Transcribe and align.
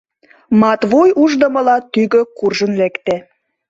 Матвуй 0.61 1.09
ушдымыла 1.21 1.77
тӱгӧ 1.93 2.21
куржын 2.37 2.71
лекте. 2.79 3.15